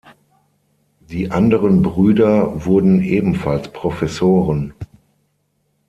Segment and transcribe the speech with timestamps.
[1.01, 4.73] Die anderen Brüder wurden ebenfalls Professoren.